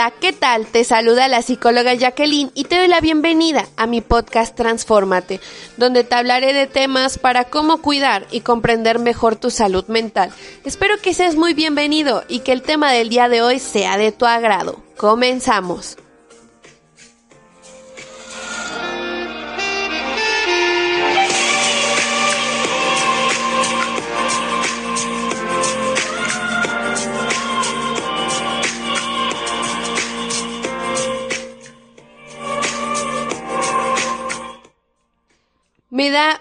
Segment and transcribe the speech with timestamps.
[0.00, 0.64] Hola, ¿qué tal?
[0.64, 5.40] Te saluda la psicóloga Jacqueline y te doy la bienvenida a mi podcast Transfórmate,
[5.76, 10.32] donde te hablaré de temas para cómo cuidar y comprender mejor tu salud mental.
[10.64, 14.10] Espero que seas muy bienvenido y que el tema del día de hoy sea de
[14.10, 14.82] tu agrado.
[14.96, 15.98] Comenzamos.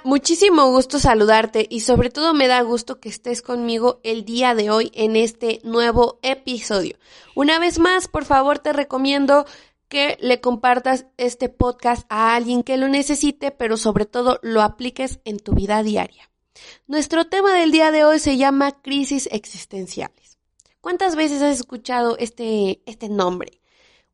[0.09, 4.71] Muchísimo gusto saludarte y sobre todo me da gusto que estés conmigo el día de
[4.71, 6.97] hoy en este nuevo episodio.
[7.35, 9.45] Una vez más, por favor, te recomiendo
[9.87, 15.19] que le compartas este podcast a alguien que lo necesite, pero sobre todo lo apliques
[15.25, 16.31] en tu vida diaria.
[16.87, 20.39] Nuestro tema del día de hoy se llama crisis existenciales.
[20.81, 23.61] ¿Cuántas veces has escuchado este, este nombre?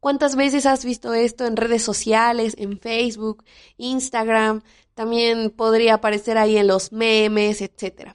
[0.02, 3.44] ¿Cuántas veces has visto esto en redes sociales, en Facebook,
[3.78, 4.62] Instagram?
[4.96, 8.14] También podría aparecer ahí en los memes, etc.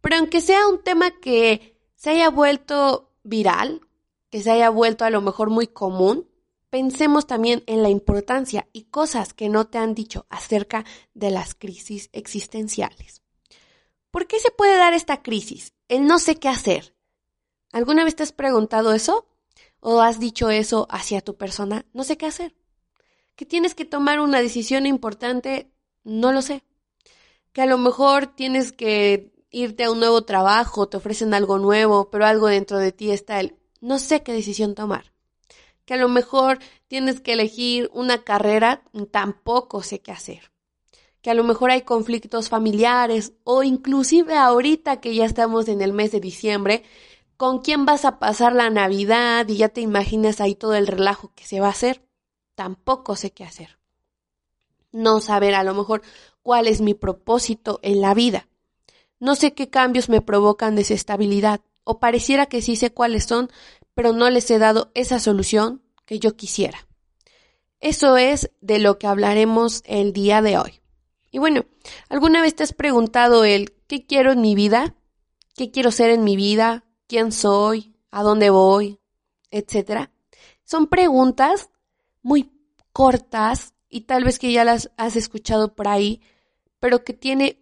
[0.00, 3.80] Pero aunque sea un tema que se haya vuelto viral,
[4.28, 6.28] que se haya vuelto a lo mejor muy común,
[6.68, 11.54] pensemos también en la importancia y cosas que no te han dicho acerca de las
[11.54, 13.22] crisis existenciales.
[14.10, 15.74] ¿Por qué se puede dar esta crisis?
[15.88, 16.94] El no sé qué hacer.
[17.72, 19.28] ¿Alguna vez te has preguntado eso?
[19.78, 21.86] ¿O has dicho eso hacia tu persona?
[21.92, 22.56] No sé qué hacer.
[23.36, 25.70] Que tienes que tomar una decisión importante
[26.04, 26.62] no lo sé.
[27.52, 32.10] Que a lo mejor tienes que irte a un nuevo trabajo, te ofrecen algo nuevo,
[32.10, 35.12] pero algo dentro de ti está el no sé qué decisión tomar.
[35.84, 40.52] Que a lo mejor tienes que elegir una carrera, tampoco sé qué hacer.
[41.22, 45.92] Que a lo mejor hay conflictos familiares o inclusive ahorita que ya estamos en el
[45.92, 46.84] mes de diciembre,
[47.36, 51.32] con quién vas a pasar la Navidad y ya te imaginas ahí todo el relajo
[51.34, 52.06] que se va a hacer,
[52.54, 53.79] tampoco sé qué hacer
[54.92, 56.02] no saber a lo mejor
[56.42, 58.48] cuál es mi propósito en la vida.
[59.18, 63.50] No sé qué cambios me provocan desestabilidad, o pareciera que sí sé cuáles son,
[63.94, 66.86] pero no les he dado esa solución que yo quisiera.
[67.80, 70.80] Eso es de lo que hablaremos el día de hoy.
[71.30, 71.64] Y bueno,
[72.08, 74.94] ¿alguna vez te has preguntado el qué quiero en mi vida?
[75.54, 76.84] ¿Qué quiero ser en mi vida?
[77.06, 77.94] ¿Quién soy?
[78.10, 79.00] ¿A dónde voy?
[79.50, 80.10] etcétera.
[80.64, 81.70] Son preguntas
[82.22, 82.52] muy
[82.92, 86.22] cortas y tal vez que ya las has escuchado por ahí,
[86.78, 87.60] pero que tiene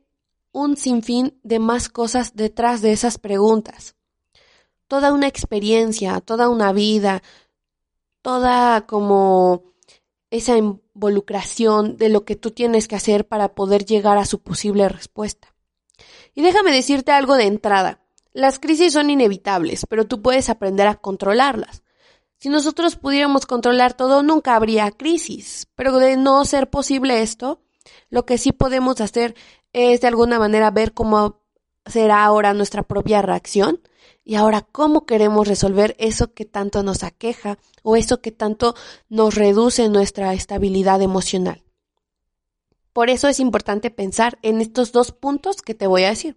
[0.52, 3.96] un sinfín de más cosas detrás de esas preguntas.
[4.86, 7.22] Toda una experiencia, toda una vida,
[8.22, 9.64] toda como
[10.30, 14.88] esa involucración de lo que tú tienes que hacer para poder llegar a su posible
[14.88, 15.54] respuesta.
[16.34, 18.02] Y déjame decirte algo de entrada.
[18.32, 21.82] Las crisis son inevitables, pero tú puedes aprender a controlarlas.
[22.38, 25.66] Si nosotros pudiéramos controlar todo, nunca habría crisis.
[25.74, 27.60] Pero de no ser posible esto,
[28.10, 29.34] lo que sí podemos hacer
[29.72, 31.42] es de alguna manera ver cómo
[31.84, 33.80] será ahora nuestra propia reacción
[34.24, 38.74] y ahora cómo queremos resolver eso que tanto nos aqueja o eso que tanto
[39.08, 41.64] nos reduce nuestra estabilidad emocional.
[42.92, 46.36] Por eso es importante pensar en estos dos puntos que te voy a decir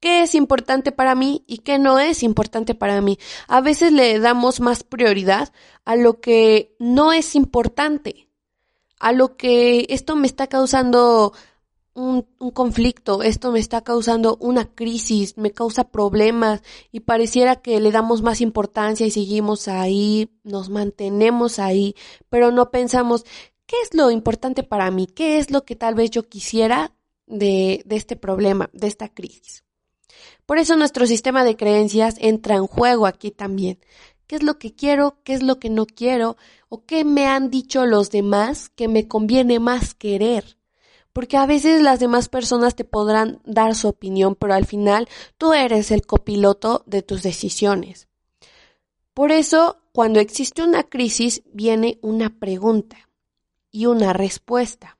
[0.00, 3.18] qué es importante para mí y qué no es importante para mí.
[3.46, 5.52] A veces le damos más prioridad
[5.84, 8.28] a lo que no es importante,
[8.98, 11.32] a lo que esto me está causando
[11.98, 12.22] un,
[12.52, 18.22] conflicto, esto me está causando una crisis, me causa problemas y pareciera que le damos
[18.22, 21.96] más importancia y seguimos ahí, nos mantenemos ahí,
[22.28, 23.24] pero no pensamos
[23.66, 26.92] qué es lo importante para mí, qué es lo que tal vez yo quisiera
[27.26, 29.64] de, de este problema, de esta crisis.
[30.48, 33.78] Por eso nuestro sistema de creencias entra en juego aquí también.
[34.26, 35.18] ¿Qué es lo que quiero?
[35.22, 36.38] ¿Qué es lo que no quiero?
[36.70, 40.56] ¿O qué me han dicho los demás que me conviene más querer?
[41.12, 45.06] Porque a veces las demás personas te podrán dar su opinión, pero al final
[45.36, 48.08] tú eres el copiloto de tus decisiones.
[49.12, 53.10] Por eso, cuando existe una crisis, viene una pregunta
[53.70, 54.97] y una respuesta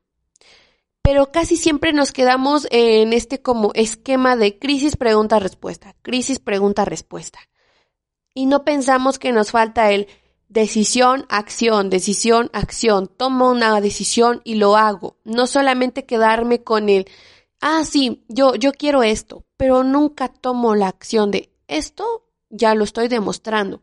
[1.08, 6.84] pero casi siempre nos quedamos en este como esquema de crisis, pregunta, respuesta, crisis, pregunta,
[6.84, 7.38] respuesta.
[8.34, 10.06] Y no pensamos que nos falta el
[10.50, 13.06] decisión, acción, decisión, acción.
[13.06, 15.16] Tomo una decisión y lo hago.
[15.24, 17.06] No solamente quedarme con el,
[17.62, 22.84] ah, sí, yo, yo quiero esto, pero nunca tomo la acción de esto, ya lo
[22.84, 23.80] estoy demostrando.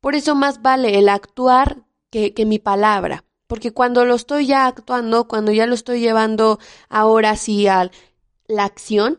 [0.00, 4.66] Por eso más vale el actuar que, que mi palabra porque cuando lo estoy ya
[4.66, 7.90] actuando, cuando ya lo estoy llevando ahora sí a
[8.46, 9.18] la acción,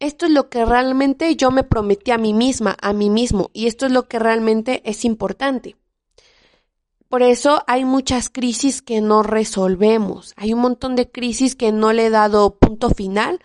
[0.00, 3.68] esto es lo que realmente yo me prometí a mí misma, a mí mismo, y
[3.68, 5.76] esto es lo que realmente es importante.
[7.08, 10.34] Por eso hay muchas crisis que no resolvemos.
[10.36, 13.38] Hay un montón de crisis que no le he dado punto final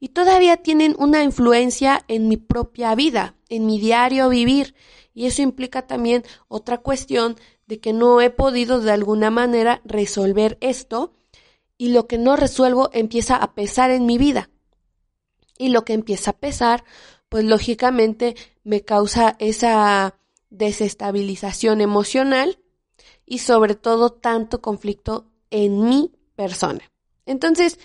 [0.00, 4.74] y todavía tienen una influencia en mi propia vida, en mi diario vivir.
[5.14, 7.36] Y eso implica también otra cuestión
[7.66, 11.12] de que no he podido de alguna manera resolver esto
[11.78, 14.50] y lo que no resuelvo empieza a pesar en mi vida.
[15.58, 16.84] Y lo que empieza a pesar,
[17.28, 20.18] pues lógicamente me causa esa
[20.50, 22.58] desestabilización emocional
[23.24, 26.90] y sobre todo tanto conflicto en mi persona.
[27.24, 27.78] Entonces,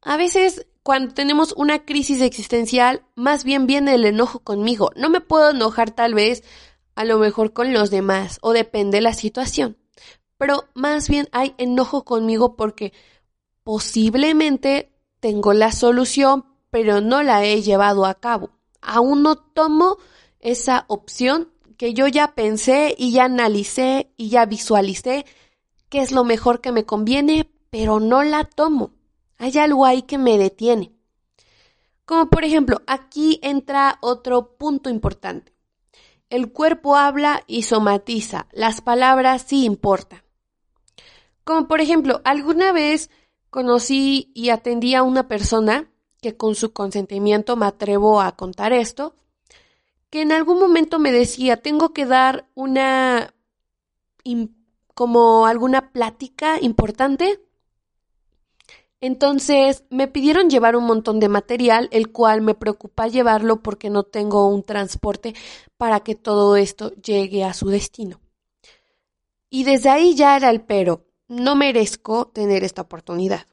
[0.00, 4.90] a veces cuando tenemos una crisis existencial, más bien viene el enojo conmigo.
[4.96, 6.42] No me puedo enojar tal vez
[6.94, 9.76] a lo mejor con los demás o depende de la situación.
[10.38, 12.92] Pero más bien hay enojo conmigo porque
[13.62, 18.50] posiblemente tengo la solución, pero no la he llevado a cabo.
[18.80, 19.98] Aún no tomo
[20.40, 25.24] esa opción que yo ya pensé y ya analicé y ya visualicé
[25.88, 28.90] qué es lo mejor que me conviene, pero no la tomo.
[29.38, 30.92] Hay algo ahí que me detiene.
[32.04, 35.51] Como por ejemplo, aquí entra otro punto importante.
[36.32, 40.22] El cuerpo habla y somatiza, las palabras sí importan.
[41.44, 43.10] Como por ejemplo, alguna vez
[43.50, 45.90] conocí y atendí a una persona
[46.22, 49.14] que con su consentimiento me atrevo a contar esto,
[50.08, 53.34] que en algún momento me decía, tengo que dar una,
[54.94, 57.42] como alguna plática importante.
[59.02, 64.04] Entonces me pidieron llevar un montón de material, el cual me preocupa llevarlo porque no
[64.04, 65.34] tengo un transporte
[65.76, 68.20] para que todo esto llegue a su destino.
[69.50, 73.48] Y desde ahí ya era el pero, no merezco tener esta oportunidad.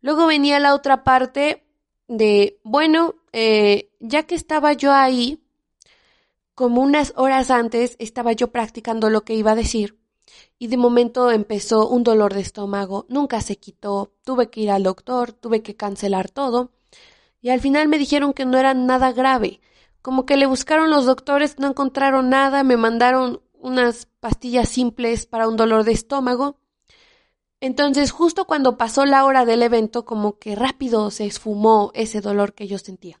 [0.00, 1.66] Luego venía la otra parte
[2.08, 5.44] de, bueno, eh, ya que estaba yo ahí,
[6.54, 9.98] como unas horas antes estaba yo practicando lo que iba a decir
[10.58, 14.82] y de momento empezó un dolor de estómago, nunca se quitó, tuve que ir al
[14.82, 16.70] doctor, tuve que cancelar todo
[17.40, 19.60] y al final me dijeron que no era nada grave,
[20.00, 25.48] como que le buscaron los doctores, no encontraron nada, me mandaron unas pastillas simples para
[25.48, 26.56] un dolor de estómago.
[27.60, 32.54] Entonces, justo cuando pasó la hora del evento, como que rápido se esfumó ese dolor
[32.54, 33.20] que yo sentía.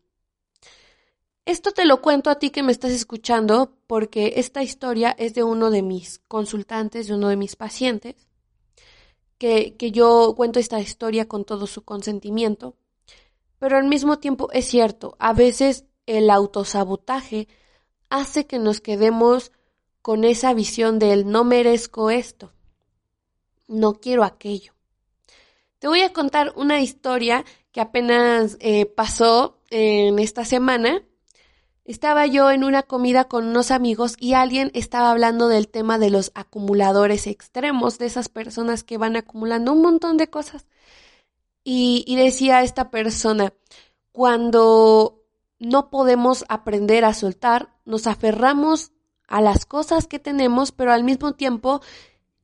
[1.46, 5.42] Esto te lo cuento a ti que me estás escuchando porque esta historia es de
[5.42, 8.14] uno de mis consultantes, de uno de mis pacientes,
[9.36, 12.76] que, que yo cuento esta historia con todo su consentimiento,
[13.58, 17.46] pero al mismo tiempo es cierto, a veces el autosabotaje
[18.08, 19.52] hace que nos quedemos
[20.00, 22.52] con esa visión del no merezco esto,
[23.68, 24.72] no quiero aquello.
[25.78, 31.02] Te voy a contar una historia que apenas eh, pasó en esta semana
[31.84, 36.10] estaba yo en una comida con unos amigos y alguien estaba hablando del tema de
[36.10, 40.66] los acumuladores extremos, de esas personas que van acumulando un montón de cosas.
[41.62, 43.54] Y, decía esta persona,
[44.12, 45.22] cuando
[45.58, 48.92] no podemos aprender a soltar, nos aferramos
[49.28, 51.80] a las cosas que tenemos, pero al mismo tiempo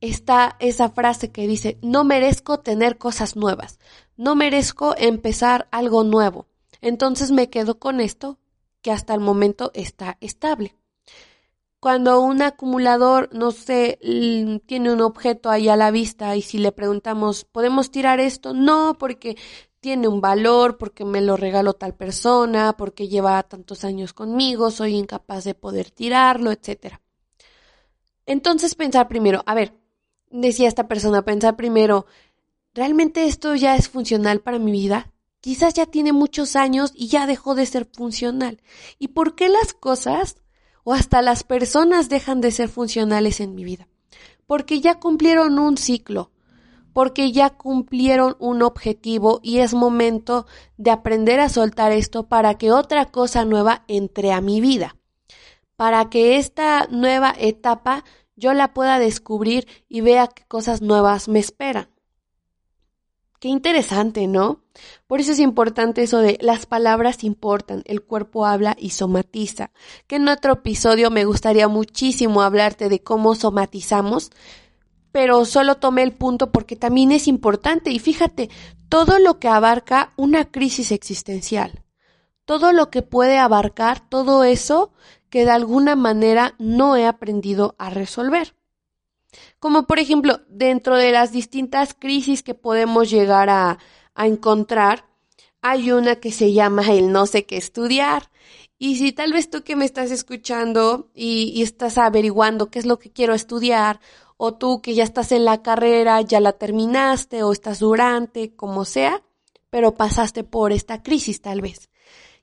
[0.00, 3.78] está esa frase que dice, no merezco tener cosas nuevas,
[4.16, 6.46] no merezco empezar algo nuevo.
[6.80, 8.39] Entonces me quedo con esto
[8.82, 10.74] que hasta el momento está estable.
[11.80, 13.98] Cuando un acumulador, no sé,
[14.66, 18.52] tiene un objeto ahí a la vista y si le preguntamos, ¿podemos tirar esto?
[18.52, 19.36] No, porque
[19.80, 24.94] tiene un valor, porque me lo regaló tal persona, porque lleva tantos años conmigo, soy
[24.94, 27.00] incapaz de poder tirarlo, etc.
[28.26, 29.74] Entonces pensar primero, a ver,
[30.30, 32.04] decía esta persona, pensar primero,
[32.74, 35.10] ¿realmente esto ya es funcional para mi vida?
[35.40, 38.60] Quizás ya tiene muchos años y ya dejó de ser funcional.
[38.98, 40.36] ¿Y por qué las cosas
[40.84, 43.88] o hasta las personas dejan de ser funcionales en mi vida?
[44.46, 46.30] Porque ya cumplieron un ciclo,
[46.92, 52.72] porque ya cumplieron un objetivo y es momento de aprender a soltar esto para que
[52.72, 54.96] otra cosa nueva entre a mi vida,
[55.76, 58.04] para que esta nueva etapa
[58.36, 61.89] yo la pueda descubrir y vea qué cosas nuevas me esperan.
[63.40, 64.60] Qué interesante, ¿no?
[65.06, 69.70] Por eso es importante eso de las palabras importan, el cuerpo habla y somatiza.
[70.06, 74.30] Que en otro episodio me gustaría muchísimo hablarte de cómo somatizamos,
[75.10, 78.50] pero solo tomé el punto porque también es importante y fíjate,
[78.90, 81.82] todo lo que abarca una crisis existencial,
[82.44, 84.92] todo lo que puede abarcar todo eso
[85.30, 88.54] que de alguna manera no he aprendido a resolver.
[89.58, 93.78] Como por ejemplo, dentro de las distintas crisis que podemos llegar a,
[94.16, 95.06] encontrar,
[95.62, 98.30] hay una que se llama el no sé qué estudiar.
[98.78, 102.86] Y si tal vez tú que me estás escuchando y, y, estás averiguando qué es
[102.86, 104.00] lo que quiero estudiar,
[104.36, 108.84] o tú que ya estás en la carrera, ya la terminaste o estás durante, como
[108.84, 109.22] sea,
[109.70, 111.88] pero pasaste por esta crisis tal vez.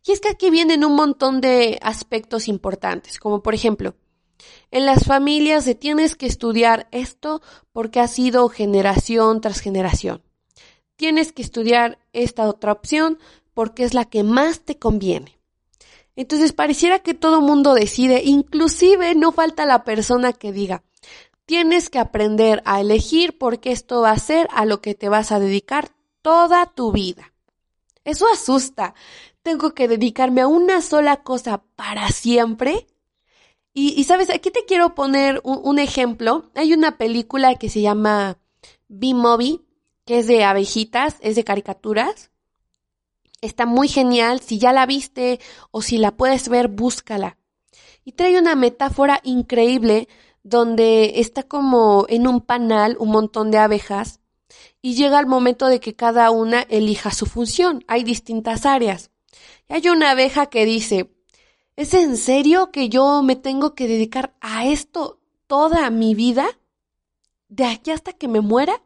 [0.06, 3.96] Y es que aquí vienen un montón de aspectos importantes, como por ejemplo,
[4.72, 7.42] en las familias se tienes que estudiar esto
[7.72, 10.22] porque ha sido generación tras generación.
[10.96, 13.20] Tienes que estudiar esta otra opción
[13.54, 15.40] porque es la que más te conviene.
[16.16, 20.84] Entonces pareciera que todo mundo decide, inclusive no falta la persona que diga,
[21.46, 25.32] tienes que aprender a elegir porque esto va a ser a lo que te vas
[25.32, 25.90] a dedicar
[26.24, 27.34] toda tu vida.
[28.04, 28.96] Eso asusta.
[29.44, 32.88] Tengo que dedicarme a una sola cosa para siempre.
[33.80, 36.50] Y, sabes, aquí te quiero poner un, ejemplo.
[36.56, 38.40] Hay una película que se llama
[38.88, 39.62] B-Movie,
[40.04, 42.32] que es de abejitas, es de caricaturas.
[43.40, 44.42] Está muy genial.
[44.42, 47.38] Si ya la viste o si la puedes ver, búscala.
[48.04, 50.08] Y trae una metáfora increíble
[50.42, 54.22] donde está como en un panal un montón de abejas
[54.82, 57.86] y llega el momento de que cada una elija su función.
[57.88, 59.12] Hay distintas áreas.
[59.70, 61.12] Y hay una abeja que dice,
[61.78, 66.48] ¿Es en serio que yo me tengo que dedicar a esto toda mi vida?
[67.50, 68.82] ¿De aquí hasta que me muera?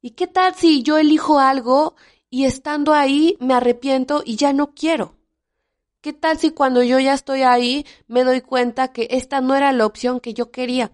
[0.00, 1.96] ¿Y qué tal si yo elijo algo
[2.30, 5.16] y estando ahí me arrepiento y ya no quiero?
[6.00, 9.70] ¿Qué tal si cuando yo ya estoy ahí me doy cuenta que esta no era
[9.72, 10.92] la opción que yo quería?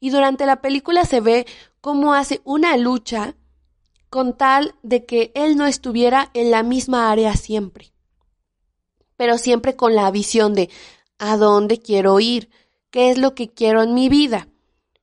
[0.00, 1.46] Y durante la película se ve
[1.80, 3.36] cómo hace una lucha
[4.10, 7.92] con tal de que él no estuviera en la misma área siempre
[9.22, 10.68] pero siempre con la visión de
[11.16, 12.50] a dónde quiero ir,
[12.90, 14.48] qué es lo que quiero en mi vida.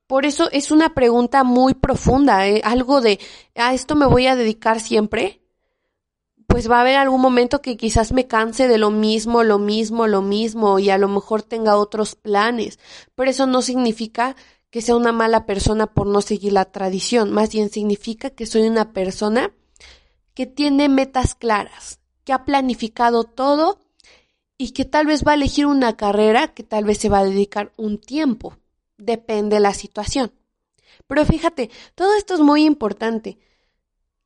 [0.06, 2.60] Por eso es una pregunta muy profunda, ¿eh?
[2.62, 3.18] algo de
[3.54, 5.40] a esto me voy a dedicar siempre.
[6.46, 10.06] Pues va a haber algún momento que quizás me canse de lo mismo, lo mismo,
[10.06, 12.78] lo mismo y a lo mejor tenga otros planes,
[13.14, 14.36] pero eso no significa
[14.68, 18.68] que sea una mala persona por no seguir la tradición, más bien significa que soy
[18.68, 19.54] una persona
[20.34, 23.78] que tiene metas claras, que ha planificado todo
[24.60, 27.24] y que tal vez va a elegir una carrera que tal vez se va a
[27.24, 28.58] dedicar un tiempo.
[28.98, 30.32] Depende de la situación.
[31.06, 33.38] Pero fíjate, todo esto es muy importante.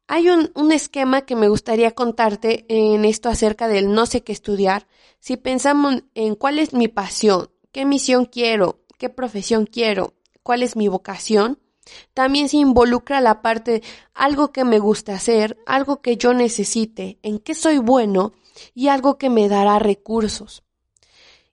[0.08, 4.32] Hay un, un, esquema que me gustaría contarte en esto acerca del no sé qué
[4.32, 4.88] estudiar.
[5.20, 10.74] Si pensamos en cuál es mi pasión, qué misión quiero, qué profesión quiero, cuál es
[10.74, 11.60] mi vocación,
[12.12, 17.38] también se involucra la parte algo que me gusta hacer, algo que yo necesite, en
[17.38, 18.32] qué soy bueno
[18.74, 20.62] y algo que me dará recursos.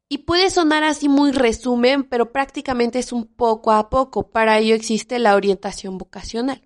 [0.10, 4.29] Y puede sonar así muy resumen, pero prácticamente es un poco a poco.
[4.29, 6.62] Para ello existe la orientación vocacional.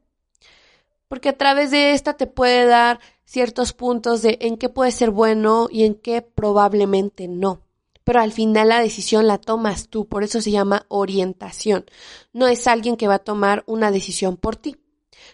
[1.08, 5.12] Porque a través de esta te puede dar ciertos puntos de en qué puede ser
[5.12, 7.62] bueno y en qué probablemente no.
[8.04, 11.86] Pero al final la decisión la tomas tú, por eso se llama orientación.
[12.34, 14.78] No es alguien que va a tomar una decisión por ti.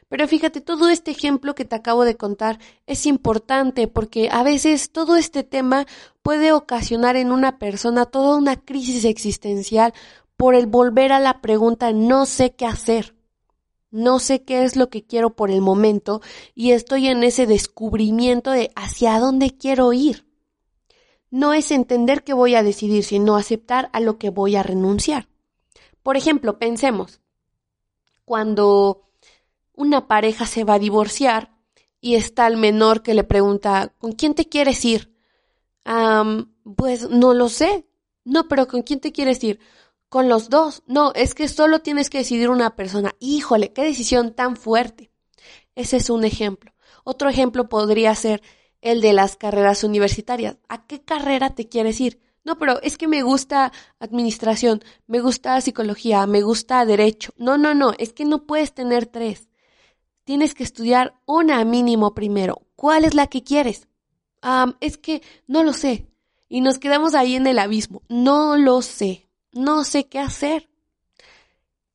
[0.10, 4.92] Pero fíjate, todo este ejemplo que te acabo de contar es importante porque a veces
[4.92, 5.86] todo este tema
[6.22, 9.94] puede ocasionar en una persona toda una crisis existencial
[10.38, 13.16] por el volver a la pregunta no sé qué hacer.
[13.92, 16.22] No sé qué es lo que quiero por el momento
[16.56, 20.26] y estoy en ese descubrimiento de hacia dónde quiero ir.
[21.30, 25.28] No es entender qué voy a decidir, sino aceptar a lo que voy a renunciar.
[26.04, 27.22] Por ejemplo, pensemos,
[28.26, 29.11] cuando
[29.82, 31.52] una pareja se va a divorciar
[32.00, 35.12] y está el menor que le pregunta, ¿con quién te quieres ir?
[36.76, 37.88] pues no lo sé.
[38.24, 39.60] No, pero ¿con quién te quieres ir?
[40.10, 40.84] Con los dos.
[40.86, 43.16] No, es que solo tienes que decidir una persona.
[43.20, 45.12] Híjole, qué decisión tan fuerte.
[45.76, 46.72] Ese es un ejemplo.
[47.04, 48.44] Otro ejemplo podría ser
[48.82, 50.58] el de las carreras universitarias.
[50.70, 52.22] ¿A qué carrera te quieres ir?
[52.44, 57.34] No, pero es que me gusta administración, me gusta psicología, me gusta derecho.
[57.38, 59.51] No, no, no, es que no puedes tener tres
[60.24, 62.62] tienes que estudiar una mínimo primero.
[62.76, 63.88] ¿Cuál es la que quieres?
[64.80, 66.08] es que no lo sé.
[66.50, 68.02] Y nos quedamos ahí en el abismo.
[68.10, 69.30] No lo sé.
[69.52, 70.70] No sé qué hacer.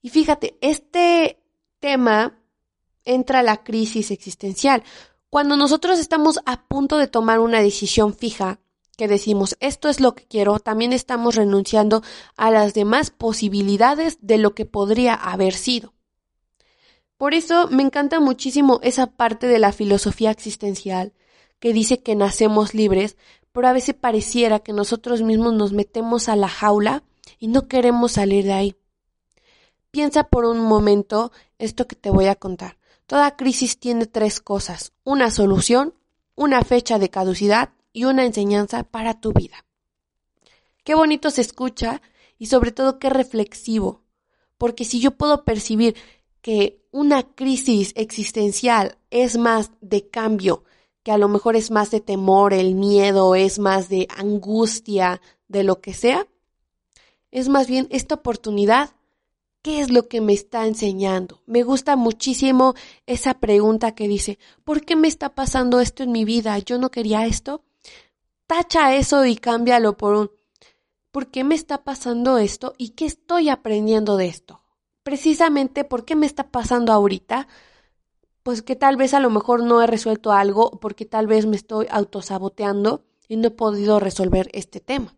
[0.00, 1.42] Y fíjate, este
[1.80, 2.38] tema
[3.04, 4.84] entra la crisis existencial.
[5.30, 8.60] Cuando nosotros estamos a punto de tomar una decisión fija,
[8.96, 12.02] que decimos esto es lo que quiero, también estamos renunciando
[12.36, 15.92] a las demás posibilidades de lo que podría haber sido.
[17.16, 21.12] Por eso me encanta muchísimo esa parte de la filosofía existencial
[21.58, 23.16] que dice que nacemos libres,
[23.52, 27.02] pero a veces pareciera que nosotros mismos nos metemos a la jaula
[27.38, 28.76] y no queremos salir de ahí.
[29.90, 32.76] Piensa por un momento esto que te voy a contar.
[33.06, 35.94] Toda crisis tiene tres cosas, una solución,
[36.34, 39.64] una fecha de caducidad y una enseñanza para tu vida.
[40.84, 42.02] Qué bonito se escucha
[42.38, 44.02] y sobre todo qué reflexivo,
[44.58, 45.96] Porque si yo puedo percibir
[46.40, 50.64] que una crisis existencial es más de cambio,
[51.02, 55.62] que a lo mejor es más de temor, el miedo, es más de angustia, de
[55.62, 56.26] lo que sea,
[57.30, 58.92] es más bien esta oportunidad,
[59.60, 61.42] ¿qué es lo que me está enseñando?
[61.44, 62.74] Me gusta muchísimo
[63.04, 66.58] esa pregunta que dice, ¿por qué me está pasando esto en mi vida?
[66.60, 67.62] ¿Yo no quería esto?
[68.46, 70.30] Tacha eso y cámbialo por un,
[71.10, 74.62] ¿por qué me está pasando esto y qué estoy aprendiendo de esto?
[75.06, 77.46] Precisamente, ¿por qué me está pasando ahorita?
[78.42, 81.54] Pues que tal vez a lo mejor no he resuelto algo, porque tal vez me
[81.54, 85.16] estoy autosaboteando y no he podido resolver este tema.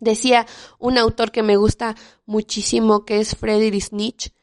[0.00, 0.46] Decía
[0.80, 1.94] un autor que me gusta
[2.26, 4.34] muchísimo, que es Friedrich Nietzsche,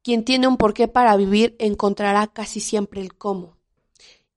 [0.00, 3.56] quien tiene un porqué para vivir encontrará casi siempre el cómo.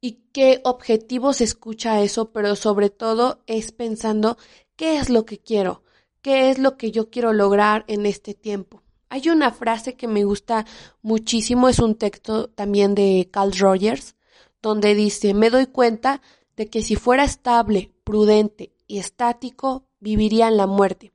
[0.01, 4.39] Y qué objetivos escucha eso, pero sobre todo es pensando
[4.75, 5.83] qué es lo que quiero,
[6.23, 8.81] qué es lo que yo quiero lograr en este tiempo.
[9.09, 10.65] Hay una frase que me gusta
[11.01, 14.15] muchísimo, es un texto también de Carl Rogers,
[14.61, 16.21] donde dice, me doy cuenta
[16.55, 21.11] de que si fuera estable, prudente y estático, viviría en la muerte.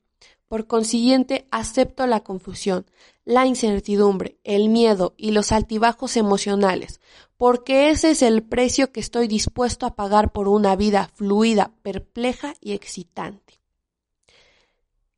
[0.49, 2.85] Por consiguiente, acepto la confusión,
[3.25, 7.01] la incertidumbre, el miedo y los altibajos emocionales,
[7.37, 12.55] porque ese es el precio que estoy dispuesto a pagar por una vida fluida, perpleja
[12.61, 13.61] y excitante.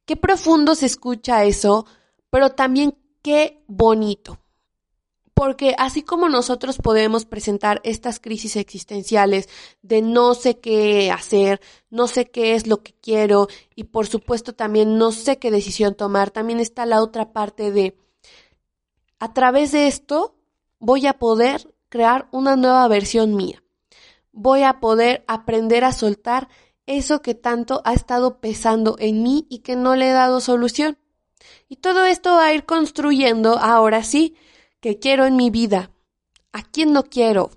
[0.05, 1.87] Qué profundo se escucha eso,
[2.33, 4.39] pero también qué bonito
[5.35, 9.49] porque así como nosotros podemos presentar estas crisis existenciales
[9.83, 11.61] de no sé qué hacer,
[11.91, 15.95] no sé qué es lo que quiero y por supuesto también no sé qué decisión
[15.95, 17.97] tomar, también está la otra parte de
[19.19, 20.37] a través de esto
[20.79, 23.63] voy a poder crear una nueva versión mía.
[24.33, 26.49] Voy a poder aprender a soltar
[26.87, 30.99] eso que tanto ha estado pesando en mí y que no le he dado solución.
[31.69, 34.37] Y todo esto va a ir construyendo, ahora sí,
[34.81, 35.91] que quiero en mi vida,
[36.53, 37.51] a quién no quiero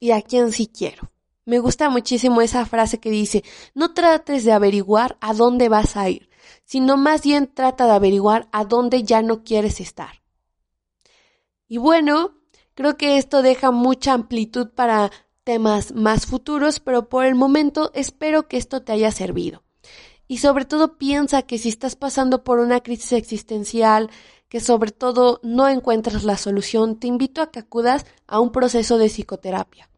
[0.00, 1.10] y a quién sí quiero.
[1.44, 3.42] Me gusta muchísimo esa frase que dice,
[3.74, 6.28] no trates de averiguar a dónde vas a ir,
[6.64, 10.22] sino más bien trata de averiguar a dónde ya no quieres estar.
[11.66, 12.36] Y bueno,
[12.74, 15.10] creo que esto deja mucha amplitud para
[15.44, 19.64] temas más futuros, pero por el momento espero que esto te haya servido.
[20.32, 24.08] Y sobre todo piensa que si estás pasando por una crisis existencial,
[24.48, 28.96] que sobre todo no encuentras la solución, te invito a que acudas a un proceso
[28.96, 29.90] de psicoterapia.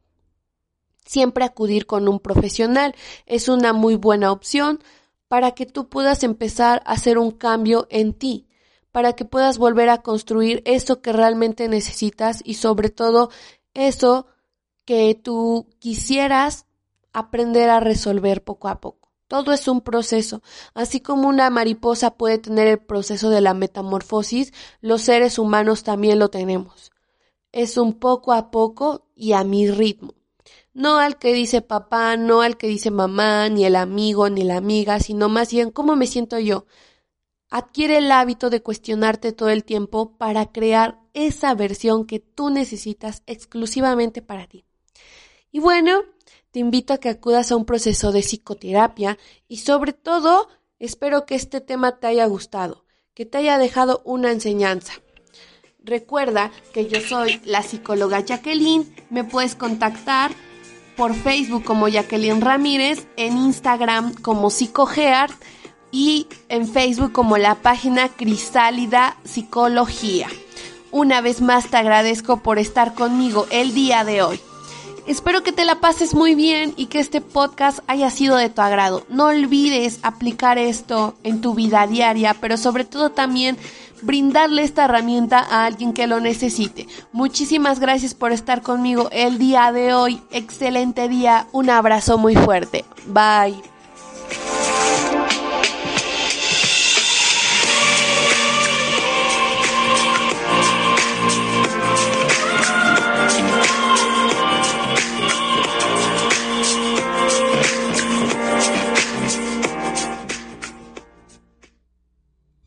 [1.07, 4.81] Siempre acudir con un profesional es una muy buena opción
[5.29, 8.49] para que tú puedas empezar a hacer un cambio en ti,
[8.91, 13.31] para que puedas volver a construir eso que realmente necesitas y sobre todo
[13.73, 14.27] eso
[14.85, 16.67] que tú quisieras
[17.13, 19.04] aprender a resolver poco a poco.
[19.35, 20.43] Todo es un proceso.
[20.75, 26.21] Así como una mariposa puede tener el proceso de la metamorfosis, los seres humanos también
[26.21, 26.93] lo tenemos.
[27.51, 30.15] Es un poco a poco y a mi ritmo.
[30.73, 34.57] No al que dice papá, no al que dice mamá, ni el amigo, ni la
[34.57, 36.67] amiga, sino más bien cómo me siento yo.
[37.51, 43.25] Adquiere el hábito de cuestionarte todo el tiempo para crear esa versión que tú necesitas
[43.27, 44.65] exclusivamente para ti.
[45.51, 46.03] Y bueno,
[46.55, 51.35] te invito a que acudas a un proceso de psicoterapia y sobre todo espero que
[51.35, 54.93] este tema te haya gustado, que te haya dejado una enseñanza.
[55.83, 60.31] Recuerda que yo soy la psicóloga Jacqueline, me puedes contactar
[60.97, 65.35] por Facebook como Jacqueline Ramírez, en Instagram como PsicoGeart
[65.91, 70.29] y en Facebook como la página Crisálida Psicología.
[70.93, 74.41] Una vez más te agradezco por estar conmigo el día de hoy.
[75.07, 78.63] Espero que te la pases muy bien y que este podcast haya sido de tu
[78.63, 79.05] agrado.
[79.11, 83.59] No olvides aplicar esto en tu vida diaria, pero sobre todo también
[84.01, 86.89] brindarle esta herramienta a alguien que lo necesite.
[87.13, 90.23] Muchísimas gracias por estar conmigo el día de hoy.
[90.31, 91.49] Excelente día.
[91.53, 92.85] Un abrazo muy fuerte.
[93.07, 93.74] Bye.